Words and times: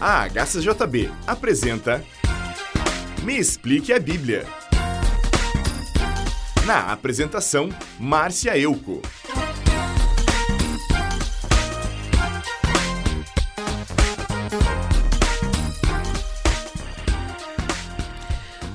A 0.00 0.26
HCJB 0.28 1.10
apresenta 1.26 2.02
Me 3.22 3.36
Explique 3.36 3.92
a 3.92 4.00
Bíblia. 4.00 4.46
Na 6.66 6.92
apresentação, 6.92 7.68
Márcia 7.98 8.56
Euco. 8.56 9.02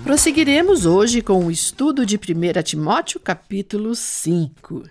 Prosseguiremos 0.04 0.86
hoje 0.86 1.22
com 1.22 1.46
o 1.46 1.50
estudo 1.52 2.06
de 2.06 2.16
1 2.16 2.62
Timóteo, 2.64 3.20
capítulo 3.20 3.96
5. 3.96 4.84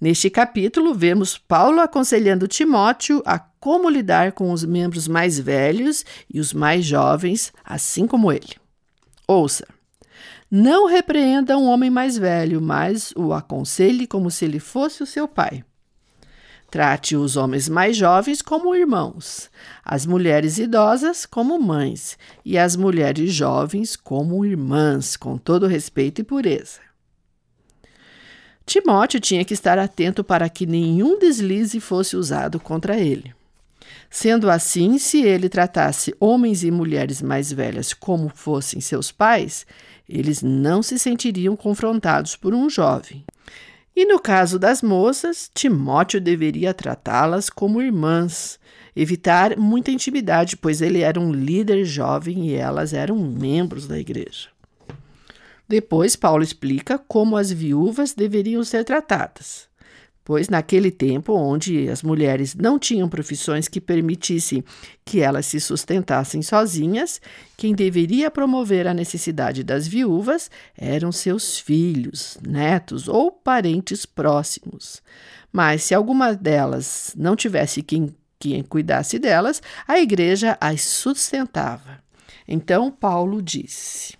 Neste 0.00 0.28
capítulo, 0.28 0.94
vemos 0.94 1.38
Paulo 1.38 1.80
aconselhando 1.80 2.48
Timóteo 2.48 3.22
a 3.24 3.38
como 3.38 3.88
lidar 3.88 4.32
com 4.32 4.50
os 4.52 4.64
membros 4.64 5.08
mais 5.08 5.38
velhos 5.38 6.04
e 6.32 6.40
os 6.40 6.52
mais 6.52 6.84
jovens, 6.84 7.52
assim 7.64 8.06
como 8.06 8.30
ele. 8.30 8.56
Ouça: 9.26 9.66
Não 10.50 10.86
repreenda 10.86 11.56
um 11.56 11.66
homem 11.66 11.90
mais 11.90 12.18
velho, 12.18 12.60
mas 12.60 13.12
o 13.16 13.32
aconselhe 13.32 14.06
como 14.06 14.30
se 14.30 14.44
ele 14.44 14.58
fosse 14.58 15.02
o 15.02 15.06
seu 15.06 15.26
pai. 15.26 15.64
Trate 16.70 17.14
os 17.14 17.36
homens 17.36 17.68
mais 17.68 17.96
jovens 17.96 18.42
como 18.42 18.74
irmãos, 18.74 19.48
as 19.84 20.04
mulheres 20.04 20.58
idosas 20.58 21.24
como 21.24 21.56
mães 21.56 22.18
e 22.44 22.58
as 22.58 22.74
mulheres 22.74 23.32
jovens 23.32 23.94
como 23.94 24.44
irmãs, 24.44 25.16
com 25.16 25.38
todo 25.38 25.68
respeito 25.68 26.20
e 26.20 26.24
pureza. 26.24 26.80
Timóteo 28.66 29.20
tinha 29.20 29.44
que 29.44 29.54
estar 29.54 29.78
atento 29.78 30.24
para 30.24 30.48
que 30.48 30.66
nenhum 30.66 31.18
deslize 31.18 31.78
fosse 31.80 32.16
usado 32.16 32.58
contra 32.58 32.98
ele. 32.98 33.34
Sendo 34.08 34.48
assim, 34.48 34.96
se 34.98 35.22
ele 35.22 35.48
tratasse 35.48 36.14
homens 36.18 36.62
e 36.62 36.70
mulheres 36.70 37.20
mais 37.20 37.52
velhas 37.52 37.92
como 37.92 38.30
fossem 38.34 38.80
seus 38.80 39.10
pais, 39.10 39.66
eles 40.08 40.40
não 40.42 40.82
se 40.82 40.98
sentiriam 40.98 41.56
confrontados 41.56 42.36
por 42.36 42.54
um 42.54 42.70
jovem. 42.70 43.24
E 43.94 44.04
no 44.04 44.18
caso 44.18 44.58
das 44.58 44.82
moças, 44.82 45.50
Timóteo 45.52 46.20
deveria 46.20 46.72
tratá-las 46.74 47.50
como 47.50 47.82
irmãs, 47.82 48.58
evitar 48.94 49.56
muita 49.56 49.90
intimidade, 49.90 50.56
pois 50.56 50.80
ele 50.80 51.00
era 51.00 51.20
um 51.20 51.32
líder 51.32 51.84
jovem 51.84 52.48
e 52.48 52.54
elas 52.54 52.92
eram 52.92 53.16
membros 53.16 53.86
da 53.86 53.98
igreja. 53.98 54.53
Depois, 55.68 56.16
Paulo 56.16 56.42
explica 56.42 56.98
como 56.98 57.36
as 57.36 57.50
viúvas 57.50 58.12
deveriam 58.14 58.62
ser 58.62 58.84
tratadas 58.84 59.68
pois 60.24 60.48
naquele 60.48 60.90
tempo 60.90 61.34
onde 61.34 61.88
as 61.88 62.02
mulheres 62.02 62.54
não 62.54 62.78
tinham 62.78 63.08
profissões 63.08 63.68
que 63.68 63.80
permitissem 63.80 64.64
que 65.04 65.20
elas 65.20 65.44
se 65.44 65.60
sustentassem 65.60 66.40
sozinhas, 66.40 67.20
quem 67.56 67.74
deveria 67.74 68.30
promover 68.30 68.86
a 68.86 68.94
necessidade 68.94 69.62
das 69.62 69.86
viúvas 69.86 70.50
eram 70.76 71.12
seus 71.12 71.58
filhos, 71.58 72.38
netos 72.42 73.06
ou 73.06 73.30
parentes 73.30 74.06
próximos. 74.06 75.02
Mas 75.52 75.84
se 75.84 75.94
alguma 75.94 76.34
delas 76.34 77.12
não 77.16 77.36
tivesse 77.36 77.82
quem, 77.82 78.14
quem 78.38 78.62
cuidasse 78.62 79.18
delas, 79.18 79.62
a 79.86 80.00
igreja 80.00 80.56
as 80.58 80.80
sustentava. 80.80 82.02
Então 82.48 82.90
Paulo 82.90 83.42
disse: 83.42 84.14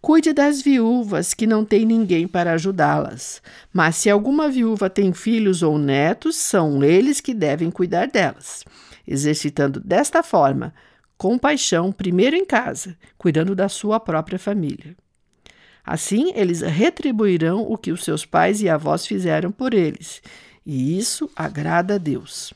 Cuide 0.00 0.32
das 0.32 0.62
viúvas 0.62 1.34
que 1.34 1.46
não 1.46 1.64
têm 1.64 1.84
ninguém 1.84 2.28
para 2.28 2.52
ajudá-las. 2.52 3.42
Mas 3.72 3.96
se 3.96 4.08
alguma 4.08 4.48
viúva 4.48 4.88
tem 4.88 5.12
filhos 5.12 5.62
ou 5.62 5.78
netos, 5.78 6.36
são 6.36 6.84
eles 6.84 7.20
que 7.20 7.34
devem 7.34 7.70
cuidar 7.70 8.06
delas, 8.06 8.64
exercitando 9.06 9.80
desta 9.80 10.22
forma 10.22 10.72
compaixão 11.18 11.90
primeiro 11.90 12.36
em 12.36 12.44
casa, 12.44 12.96
cuidando 13.16 13.54
da 13.54 13.68
sua 13.68 13.98
própria 13.98 14.38
família. 14.38 14.94
Assim, 15.84 16.32
eles 16.34 16.60
retribuirão 16.60 17.62
o 17.62 17.78
que 17.78 17.92
os 17.92 18.04
seus 18.04 18.26
pais 18.26 18.60
e 18.60 18.68
avós 18.68 19.06
fizeram 19.06 19.52
por 19.52 19.72
eles, 19.72 20.20
e 20.64 20.98
isso 20.98 21.30
agrada 21.34 21.94
a 21.94 21.98
Deus. 21.98 22.52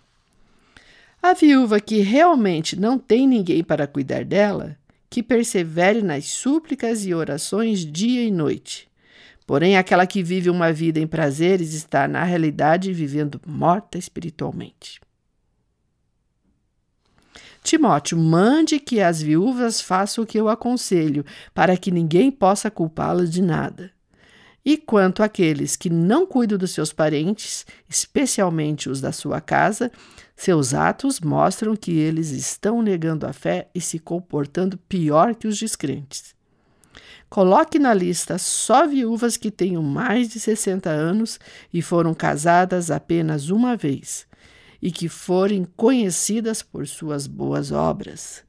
A 1.23 1.33
viúva 1.33 1.79
que 1.81 2.01
realmente 2.01 2.79
não 2.79 2.99
tem 2.99 3.29
ninguém 3.29 3.63
para 3.63 3.87
cuidar 3.87 4.25
dela 4.25 4.77
que 5.11 5.25
persevere 5.25 6.01
nas 6.01 6.27
súplicas 6.27 7.05
e 7.05 7.13
orações 7.13 7.85
dia 7.85 8.23
e 8.23 8.31
noite. 8.31 8.89
Porém, 9.45 9.77
aquela 9.77 10.07
que 10.07 10.23
vive 10.23 10.49
uma 10.49 10.73
vida 10.73 11.01
em 11.01 11.07
prazeres 11.09 11.75
está, 11.75 12.07
na 12.07 12.23
realidade, 12.23 12.93
vivendo 12.93 13.41
morta 13.45 13.99
espiritualmente. 13.99 15.01
Timóteo, 17.63 18.17
mande 18.17 18.79
que 18.79 19.01
as 19.01 19.21
viúvas 19.21 19.81
façam 19.81 20.23
o 20.23 20.27
que 20.27 20.39
eu 20.39 20.49
aconselho, 20.49 21.27
para 21.53 21.77
que 21.77 21.91
ninguém 21.91 22.31
possa 22.31 22.71
culpá-las 22.71 23.29
de 23.29 23.43
nada. 23.43 23.91
E 24.65 24.77
quanto 24.77 25.23
àqueles 25.23 25.75
que 25.75 25.91
não 25.91 26.25
cuidam 26.25 26.57
dos 26.57 26.71
seus 26.71 26.93
parentes, 26.93 27.67
especialmente 27.89 28.89
os 28.89 29.01
da 29.01 29.11
sua 29.11 29.41
casa, 29.41 29.91
seus 30.43 30.73
atos 30.73 31.21
mostram 31.21 31.77
que 31.77 31.93
eles 31.99 32.31
estão 32.31 32.81
negando 32.81 33.27
a 33.27 33.33
fé 33.33 33.69
e 33.75 33.81
se 33.81 33.99
comportando 33.99 34.79
pior 34.79 35.35
que 35.35 35.47
os 35.47 35.59
descrentes. 35.59 36.35
Coloque 37.29 37.79
na 37.79 37.93
lista 37.93 38.39
só 38.39 38.87
viúvas 38.87 39.37
que 39.37 39.51
tenham 39.51 39.83
mais 39.83 40.31
de 40.31 40.41
60 40.41 40.89
anos 40.89 41.39
e 41.71 41.83
foram 41.83 42.15
casadas 42.15 42.91
apenas 42.91 43.51
uma 43.51 43.77
vez, 43.77 44.27
e 44.81 44.91
que 44.91 45.11
forem 45.11 45.67
conhecidas 45.77 46.63
por 46.63 46.89
suas 46.89 47.27
boas 47.27 47.71
obras. 47.71 48.43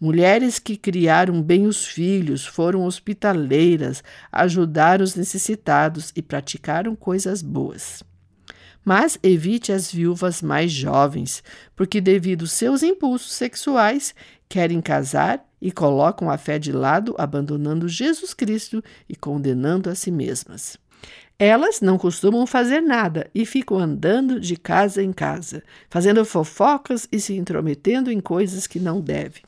Mulheres 0.00 0.58
que 0.58 0.74
criaram 0.74 1.42
bem 1.42 1.66
os 1.66 1.84
filhos, 1.84 2.46
foram 2.46 2.86
hospitaleiras, 2.86 4.02
ajudaram 4.32 5.04
os 5.04 5.14
necessitados 5.14 6.14
e 6.16 6.22
praticaram 6.22 6.96
coisas 6.96 7.42
boas. 7.42 8.02
Mas 8.84 9.18
evite 9.22 9.72
as 9.72 9.92
viúvas 9.92 10.40
mais 10.40 10.72
jovens, 10.72 11.42
porque, 11.76 12.00
devido 12.00 12.42
aos 12.42 12.52
seus 12.52 12.82
impulsos 12.82 13.32
sexuais, 13.32 14.14
querem 14.48 14.80
casar 14.80 15.44
e 15.60 15.70
colocam 15.70 16.30
a 16.30 16.38
fé 16.38 16.58
de 16.58 16.72
lado, 16.72 17.14
abandonando 17.18 17.88
Jesus 17.88 18.32
Cristo 18.32 18.82
e 19.08 19.14
condenando 19.14 19.90
a 19.90 19.94
si 19.94 20.10
mesmas. 20.10 20.78
Elas 21.38 21.80
não 21.80 21.96
costumam 21.96 22.46
fazer 22.46 22.80
nada 22.80 23.30
e 23.34 23.46
ficam 23.46 23.78
andando 23.78 24.38
de 24.38 24.56
casa 24.56 25.02
em 25.02 25.12
casa, 25.12 25.62
fazendo 25.88 26.24
fofocas 26.24 27.08
e 27.10 27.18
se 27.18 27.34
intrometendo 27.34 28.10
em 28.10 28.20
coisas 28.20 28.66
que 28.66 28.78
não 28.78 29.00
devem. 29.00 29.42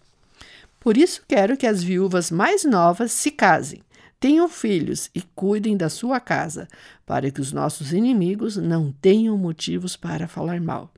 Por 0.81 0.97
isso 0.97 1.23
quero 1.29 1.57
que 1.57 1.67
as 1.67 1.83
viúvas 1.83 2.31
mais 2.31 2.65
novas 2.65 3.13
se 3.13 3.31
casem 3.31 3.83
Tenham 4.23 4.49
filhos 4.49 5.11
e 5.13 5.21
cuidem 5.21 5.77
da 5.77 5.89
sua 5.89 6.21
casa, 6.21 6.69
para 7.05 7.29
que 7.29 7.41
os 7.41 7.53
nossos 7.53 7.93
inimigos 7.93 8.57
não 8.57 8.93
tenham 8.93 9.37
motivos 9.37 9.97
para 9.97 10.29
falar 10.29 10.61
mal. 10.61 10.93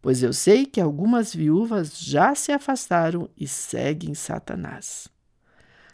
Pois 0.00 0.22
eu 0.22 0.32
sei 0.32 0.64
que 0.64 0.80
algumas 0.80 1.34
viúvas 1.34 1.98
já 1.98 2.34
se 2.34 2.50
afastaram 2.50 3.28
e 3.36 3.46
seguem 3.46 4.14
Satanás. 4.14 5.06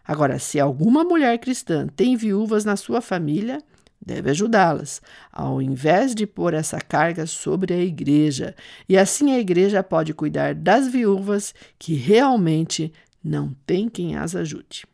Agora, 0.05 0.39
se 0.39 0.61
alguma 0.61 1.03
mulher 1.03 1.37
cristã 1.39 1.89
tem 1.89 2.15
viúvas 2.15 2.65
na 2.65 2.77
sua 2.77 3.01
família, 3.01 3.61
deve 4.01 4.31
ajudá-las, 4.31 5.03
ao 5.33 5.61
invés 5.61 6.15
de 6.15 6.29
pôr 6.29 6.55
essa 6.55 6.79
carga 6.79 7.27
sobre 7.27 7.75
a 7.75 7.81
igreja. 7.81 8.55
E 8.89 8.97
assim 8.97 9.33
a 9.33 9.41
igreja 9.41 9.83
pode 9.83 10.15
cuidar 10.15 10.55
das 10.55 10.87
viúvas 10.87 11.53
que 11.77 11.95
realmente 11.95 12.93
não 13.21 13.53
tem 13.67 13.89
quem 13.89 14.15
as 14.15 14.37
ajude. 14.37 14.87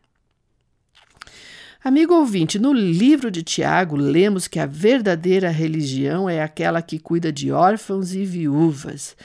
Amigo 1.85 2.15
ouvinte, 2.15 2.61
no 2.61 2.73
livro 2.73 3.29
de 3.29 3.43
Tiago, 3.43 3.97
lemos 3.97 4.47
que 4.47 4.61
a 4.61 4.67
verdadeira 4.67 5.51
religião 5.51 6.31
é 6.31 6.41
aquela 6.41 6.81
que 6.81 6.97
cuida 6.97 7.33
de 7.33 7.51
órfãos 7.51 8.15
e 8.15 8.25
viúvas, 8.25 9.17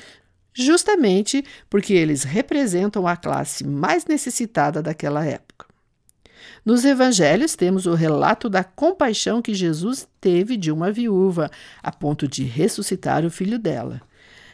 justamente 0.56 1.46
porque 1.70 1.94
eles 1.94 2.24
representam 2.24 3.06
a 3.06 3.16
classe 3.16 3.64
mais 3.64 4.08
necessitada 4.08 4.82
daquela 4.82 5.24
época. 5.24 5.68
Nos 6.66 6.84
evangelhos, 6.84 7.56
temos 7.56 7.86
o 7.86 7.94
relato 7.94 8.50
da 8.50 8.64
compaixão 8.64 9.40
que 9.40 9.54
Jesus 9.54 10.08
teve 10.20 10.58
de 10.58 10.72
uma 10.72 10.92
viúva, 10.92 11.52
a 11.84 11.92
ponto 11.92 12.28
de 12.28 12.44
ressuscitar 12.44 13.24
o 13.24 13.30
filho 13.30 13.60
dela. 13.60 14.02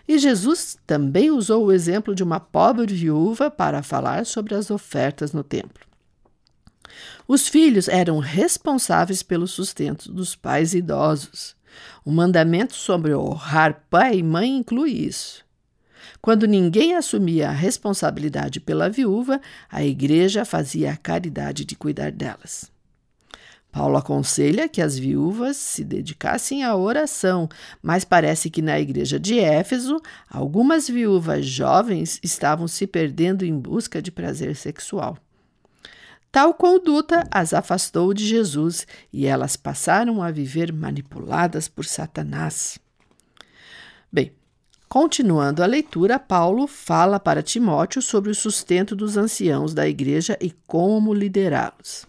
E 0.05 0.19
Jesus 0.19 0.77
também 0.85 1.31
usou 1.31 1.67
o 1.67 1.71
exemplo 1.71 2.13
de 2.13 2.21
uma 2.21 2.41
pobre 2.41 2.93
viúva 2.93 3.49
para 3.49 3.81
falar 3.81 4.25
sobre 4.25 4.55
as 4.55 4.69
ofertas 4.69 5.31
no 5.31 5.41
templo. 5.41 5.92
Os 7.27 7.47
filhos 7.47 7.87
eram 7.87 8.19
responsáveis 8.19 9.23
pelo 9.23 9.47
sustento 9.47 10.11
dos 10.11 10.35
pais 10.35 10.73
idosos. 10.73 11.55
O 12.05 12.11
mandamento 12.11 12.75
sobre 12.75 13.15
honrar 13.15 13.85
pai 13.89 14.17
e 14.17 14.23
mãe 14.23 14.57
inclui 14.57 14.91
isso. 14.91 15.43
Quando 16.21 16.47
ninguém 16.47 16.95
assumia 16.95 17.49
a 17.49 17.53
responsabilidade 17.53 18.59
pela 18.59 18.89
viúva, 18.89 19.41
a 19.69 19.83
igreja 19.83 20.45
fazia 20.45 20.91
a 20.91 20.97
caridade 20.97 21.65
de 21.65 21.75
cuidar 21.75 22.11
delas. 22.11 22.71
Paulo 23.73 23.97
aconselha 23.97 24.69
que 24.69 24.83
as 24.83 24.99
viúvas 24.99 25.57
se 25.57 25.83
dedicassem 25.83 26.63
à 26.63 26.75
oração, 26.75 27.49
mas 27.81 28.05
parece 28.05 28.49
que 28.51 28.61
na 28.61 28.79
igreja 28.79 29.19
de 29.19 29.39
Éfeso, 29.39 29.99
algumas 30.29 30.87
viúvas 30.87 31.43
jovens 31.43 32.19
estavam 32.21 32.67
se 32.67 32.85
perdendo 32.85 33.43
em 33.43 33.57
busca 33.57 33.99
de 33.99 34.11
prazer 34.11 34.55
sexual. 34.55 35.17
Tal 36.33 36.51
conduta 36.51 37.27
as 37.29 37.53
afastou 37.53 38.11
de 38.11 38.25
Jesus 38.25 38.87
e 39.13 39.27
elas 39.27 39.55
passaram 39.55 40.19
a 40.19 40.31
viver 40.31 40.73
manipuladas 40.73 41.67
por 41.67 41.85
Satanás. 41.85 42.79
Bem, 44.11 44.31
continuando 44.89 45.61
a 45.61 45.67
leitura, 45.67 46.17
Paulo 46.17 46.65
fala 46.65 47.19
para 47.19 47.43
Timóteo 47.43 48.01
sobre 48.01 48.31
o 48.31 48.35
sustento 48.35 48.95
dos 48.95 49.15
anciãos 49.15 49.75
da 49.75 49.87
igreja 49.87 50.35
e 50.41 50.49
como 50.65 51.13
liderá-los. 51.13 52.07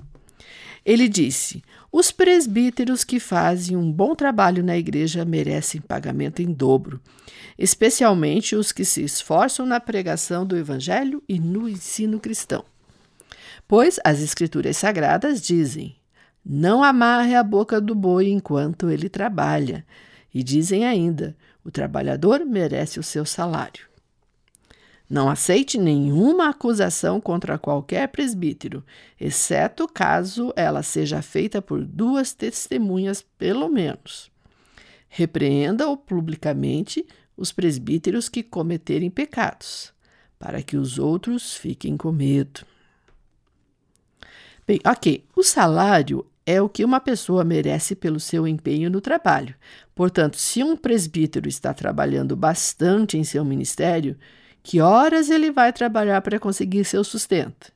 Ele 0.87 1.07
disse: 1.07 1.63
Os 1.93 2.11
presbíteros 2.11 3.05
que 3.05 3.21
fazem 3.21 3.77
um 3.77 3.93
bom 3.93 4.15
trabalho 4.15 4.65
na 4.65 4.75
igreja 4.75 5.23
merecem 5.27 5.83
pagamento 5.83 6.41
em 6.41 6.51
dobro, 6.51 6.99
especialmente 7.59 8.57
os 8.57 8.73
que 8.73 8.87
se 8.87 9.05
esforçam 9.05 9.67
na 9.67 9.81
pregação 9.81 10.47
do 10.47 10.57
evangelho 10.57 11.23
e 11.29 11.39
no 11.39 11.69
ensino 11.69 12.19
cristão. 12.19 12.65
Pois 13.67 13.99
as 14.05 14.21
Escrituras 14.21 14.77
Sagradas 14.77 15.41
dizem: 15.41 15.97
Não 16.45 16.83
amarre 16.83 17.35
a 17.35 17.43
boca 17.43 17.81
do 17.81 17.95
boi 17.95 18.29
enquanto 18.29 18.91
ele 18.91 19.09
trabalha. 19.09 19.85
E 20.33 20.43
dizem 20.43 20.85
ainda: 20.85 21.37
o 21.65 21.71
trabalhador 21.71 22.45
merece 22.45 23.01
o 23.01 23.03
seu 23.03 23.25
salário. 23.25 23.87
Não 25.09 25.29
aceite 25.29 25.79
nenhuma 25.79 26.49
acusação 26.49 27.21
contra 27.21 27.59
qualquer 27.59 28.09
presbítero, 28.09 28.83
exceto 29.21 29.87
caso 29.87 30.53
ela 30.57 30.83
seja 30.83 31.23
feita 31.23 31.61
por 31.61 31.85
duas 31.85 32.33
testemunhas, 32.33 33.23
pelo 33.23 33.69
menos. 33.69 34.31
Repreenda-o 35.09 35.97
publicamente 35.97 37.07
os 37.37 37.53
presbíteros 37.53 38.29
que 38.29 38.43
cometerem 38.43 39.11
pecados, 39.11 39.93
para 40.39 40.63
que 40.63 40.77
os 40.77 40.99
outros 40.99 41.55
fiquem 41.55 41.97
com 41.97 42.11
medo. 42.11 42.67
Bem, 44.67 44.81
ok, 44.87 45.27
o 45.37 45.43
salário 45.43 46.25
é 46.47 46.61
o 46.61 46.71
que 46.71 46.85
uma 46.85 46.99
pessoa 46.99 47.45
merece 47.45 47.95
pelo 47.95 48.19
seu 48.19 48.49
empenho 48.49 48.91
no 48.91 49.01
trabalho. 49.01 49.55
Portanto, 49.95 50.39
se 50.39 50.63
um 50.63 50.75
presbítero 50.75 51.47
está 51.49 51.75
trabalhando 51.75 52.35
bastante 52.35 53.19
em 53.19 53.25
seu 53.25 53.45
ministério, 53.45 54.17
que 54.63 54.81
horas 54.81 55.29
ele 55.29 55.51
vai 55.51 55.71
trabalhar 55.71 56.23
para 56.23 56.39
conseguir 56.39 56.85
seu 56.85 57.05
sustento? 57.05 57.73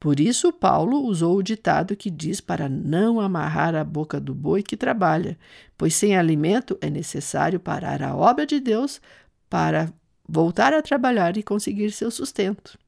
Por 0.00 0.18
isso, 0.18 0.50
Paulo 0.50 1.04
usou 1.04 1.36
o 1.36 1.42
ditado 1.42 1.94
que 1.94 2.08
diz 2.08 2.40
para 2.40 2.70
não 2.70 3.20
amarrar 3.20 3.74
a 3.74 3.84
boca 3.84 4.18
do 4.18 4.34
boi 4.34 4.62
que 4.62 4.76
trabalha, 4.76 5.36
pois 5.76 5.94
sem 5.94 6.16
alimento 6.16 6.78
é 6.80 6.88
necessário 6.88 7.60
parar 7.60 8.02
a 8.02 8.16
obra 8.16 8.46
de 8.46 8.60
Deus 8.60 9.00
para 9.50 9.92
voltar 10.26 10.72
a 10.72 10.80
trabalhar 10.80 11.36
e 11.36 11.42
conseguir 11.42 11.90
seu 11.90 12.10
sustento. 12.10 12.78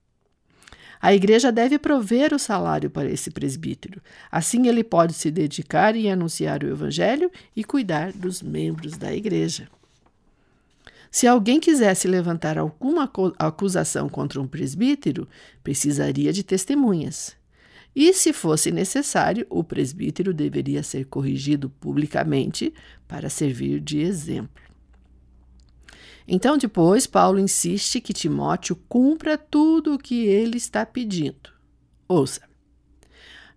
A 1.01 1.15
igreja 1.15 1.51
deve 1.51 1.79
prover 1.79 2.35
o 2.35 2.39
salário 2.39 2.91
para 2.91 3.11
esse 3.11 3.31
presbítero. 3.31 4.03
Assim, 4.31 4.69
ele 4.69 4.85
pode 4.85 5.15
se 5.15 5.31
dedicar 5.31 5.97
em 5.97 6.13
anunciar 6.13 6.63
o 6.63 6.69
evangelho 6.69 7.31
e 7.57 7.65
cuidar 7.65 8.13
dos 8.13 8.43
membros 8.43 8.99
da 8.99 9.13
igreja. 9.13 9.67
Se 11.11 11.27
alguém 11.27 11.59
quisesse 11.59 12.07
levantar 12.07 12.59
alguma 12.59 13.11
acusação 13.39 14.09
contra 14.09 14.41
um 14.41 14.47
presbítero, 14.47 15.27
precisaria 15.65 16.33
de 16.33 16.45
testemunhas. 16.45 17.35
E, 17.97 18.13
se 18.13 18.33
fosse 18.33 18.71
necessário, 18.71 19.47
o 19.51 19.65
presbítero 19.65 20.33
deveria 20.33 20.83
ser 20.83 21.07
corrigido 21.07 21.69
publicamente 21.69 22.73
para 23.09 23.29
servir 23.29 23.81
de 23.81 24.01
exemplo. 24.01 24.70
Então, 26.33 26.57
depois, 26.57 27.09
Paulo 27.09 27.41
insiste 27.41 28.01
que 28.01 28.13
Timóteo 28.13 28.77
cumpra 28.89 29.37
tudo 29.37 29.95
o 29.95 29.99
que 29.99 30.27
ele 30.27 30.59
está 30.59 30.87
pedindo. 30.87 31.51
Ouça. 32.07 32.43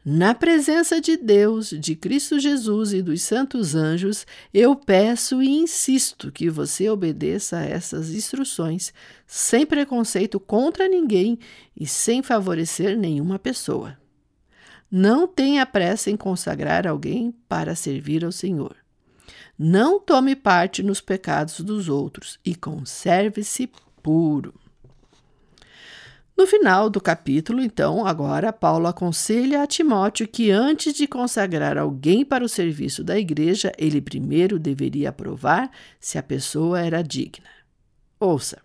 Na 0.03 0.33
presença 0.33 0.99
de 0.99 1.15
Deus, 1.15 1.69
de 1.69 1.95
Cristo 1.95 2.39
Jesus 2.39 2.91
e 2.91 3.03
dos 3.03 3.21
santos 3.21 3.75
anjos, 3.75 4.25
eu 4.51 4.75
peço 4.75 5.39
e 5.39 5.49
insisto 5.49 6.31
que 6.31 6.49
você 6.49 6.89
obedeça 6.89 7.57
a 7.57 7.63
essas 7.63 8.09
instruções, 8.09 8.91
sem 9.27 9.67
preconceito 9.67 10.39
contra 10.39 10.87
ninguém 10.87 11.37
e 11.79 11.85
sem 11.85 12.23
favorecer 12.23 12.97
nenhuma 12.97 13.37
pessoa. 13.37 13.95
Não 14.89 15.27
tenha 15.27 15.63
pressa 15.63 16.09
em 16.09 16.17
consagrar 16.17 16.87
alguém 16.87 17.35
para 17.47 17.75
servir 17.75 18.25
ao 18.25 18.31
Senhor. 18.31 18.82
Não 19.57 20.00
tome 20.00 20.35
parte 20.35 20.81
nos 20.81 21.00
pecados 21.00 21.59
dos 21.59 21.88
outros 21.88 22.39
e 22.44 22.55
conserve-se 22.55 23.69
puro. 24.01 24.53
No 26.35 26.47
final 26.47 26.89
do 26.89 27.00
capítulo, 27.00 27.61
então, 27.61 28.07
agora, 28.07 28.51
Paulo 28.51 28.88
aconselha 28.88 29.61
a 29.61 29.67
Timóteo 29.67 30.27
que 30.27 30.50
antes 30.50 30.95
de 30.95 31.07
consagrar 31.07 31.77
alguém 31.77 32.25
para 32.25 32.44
o 32.44 32.50
serviço 32.50 33.03
da 33.03 33.19
igreja, 33.19 33.71
ele 33.77 34.01
primeiro 34.01 34.57
deveria 34.57 35.11
provar 35.11 35.69
se 35.99 36.17
a 36.17 36.23
pessoa 36.23 36.81
era 36.81 37.03
digna. 37.03 37.47
Ouça. 38.19 38.59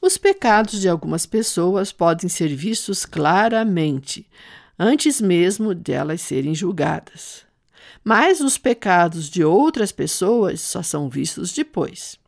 Os 0.00 0.18
pecados 0.18 0.80
de 0.80 0.88
algumas 0.88 1.24
pessoas 1.24 1.92
podem 1.92 2.28
ser 2.28 2.48
vistos 2.48 3.06
claramente, 3.06 4.28
antes 4.76 5.20
mesmo 5.20 5.72
delas 5.72 6.20
serem 6.20 6.54
julgadas. 6.54 7.43
Mas 8.02 8.40
os 8.40 8.58
pecados 8.58 9.28
de 9.30 9.44
outras 9.44 9.92
pessoas 9.92 10.60
só 10.60 10.82
são 10.82 11.08
vistos 11.08 11.52
depois. 11.52 12.18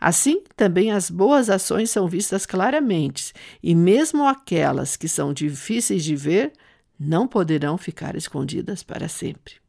Assim, 0.00 0.42
também 0.56 0.90
as 0.90 1.08
boas 1.08 1.48
ações 1.48 1.90
são 1.90 2.08
vistas 2.08 2.44
claramente, 2.44 3.32
e 3.62 3.74
mesmo 3.74 4.26
aquelas 4.26 4.96
que 4.96 5.06
são 5.06 5.32
difíceis 5.32 6.02
de 6.02 6.16
ver 6.16 6.52
não 6.98 7.28
poderão 7.28 7.78
ficar 7.78 8.16
escondidas 8.16 8.82
para 8.82 9.08
sempre. 9.08 9.62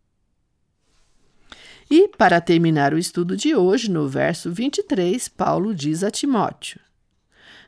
E, 1.90 2.08
para 2.08 2.42
terminar 2.42 2.94
o 2.94 2.98
estudo 2.98 3.38
de 3.38 3.56
hoje, 3.56 3.92
no 3.92 4.08
verso 4.08 4.52
23, 4.52 5.28
Paulo 5.28 5.76
diz 5.76 6.04
a 6.04 6.10
Timóteo: 6.10 6.80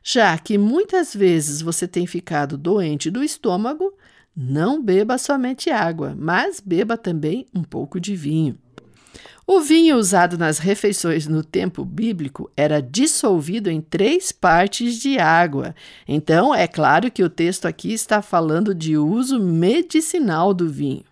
Já 0.02 0.36
que 0.38 0.58
muitas 0.58 1.14
vezes 1.14 1.62
você 1.62 1.88
tem 1.88 2.08
ficado 2.08 2.58
doente 2.58 3.12
do 3.12 3.24
estômago, 3.24 3.96
não 4.36 4.84
beba 4.84 5.18
somente 5.18 5.70
água, 5.70 6.16
mas 6.18 6.60
beba 6.60 6.98
também 6.98 7.46
um 7.54 7.64
pouco 7.64 8.00
de 8.00 8.16
vinho. 8.16 8.58
O 9.48 9.60
vinho 9.62 9.96
usado 9.98 10.40
nas 10.40 10.58
refeições 10.58 11.28
no 11.28 11.44
tempo 11.44 11.86
bíblico 11.86 12.52
era 12.58 12.82
dissolvido 12.82 13.70
em 13.70 13.80
três 13.80 14.32
partes 14.32 15.00
de 15.00 15.20
água. 15.20 15.76
Então, 16.08 16.54
é 16.54 16.68
claro 16.68 17.12
que 17.12 17.24
o 17.24 17.30
texto 17.30 17.68
aqui 17.68 17.94
está 17.94 18.24
falando 18.24 18.74
de 18.74 18.98
uso 18.98 19.40
medicinal 19.40 20.52
do 20.52 20.68
vinho. 20.68 21.04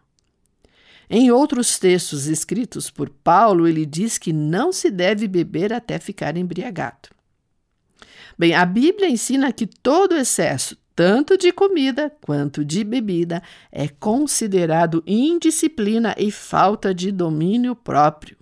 Em 1.08 1.30
outros 1.30 1.78
textos 1.78 2.26
escritos 2.26 2.90
por 2.90 3.08
Paulo, 3.08 3.68
ele 3.68 3.86
diz 3.86 4.18
que 4.18 4.34
não 4.34 4.72
se 4.72 4.90
deve 4.90 5.28
beber 5.28 5.72
até 5.72 6.00
ficar 6.00 6.36
embriagado. 6.36 7.10
Bem, 8.36 8.56
a 8.56 8.66
Bíblia 8.66 9.08
ensina 9.08 9.54
que 9.54 9.68
todo 9.68 10.16
excesso, 10.16 10.76
tanto 10.96 11.38
de 11.38 11.52
comida 11.52 12.12
quanto 12.22 12.64
de 12.64 12.84
bebida, 12.84 13.42
é 13.72 13.88
considerado 13.88 15.04
indisciplina 15.06 16.16
e 16.18 16.32
falta 16.32 16.94
de 16.94 17.12
domínio 17.12 17.76
próprio. 17.76 18.38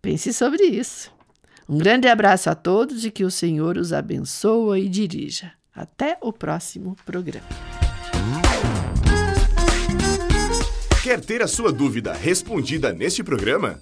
Pense 0.00 0.32
sobre 0.32 0.64
isso. 0.64 1.10
Um 1.68 1.78
grande 1.78 2.08
abraço 2.08 2.50
a 2.50 2.54
todos 2.54 3.04
e 3.04 3.10
que 3.10 3.24
o 3.24 3.30
Senhor 3.30 3.76
os 3.76 3.92
abençoe 3.92 4.86
e 4.86 4.88
dirija. 4.88 5.52
Até 5.74 6.18
o 6.20 6.32
próximo 6.32 6.96
programa. 7.04 7.46
Quer 11.02 11.20
ter 11.20 11.42
a 11.42 11.46
sua 11.46 11.72
dúvida 11.72 12.12
respondida 12.12 12.92
neste 12.92 13.22
programa? 13.22 13.80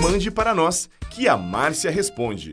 Mande 0.00 0.30
para 0.30 0.54
nós 0.54 0.88
que 1.10 1.28
a 1.28 1.36
Márcia 1.36 1.90
responde. 1.90 2.52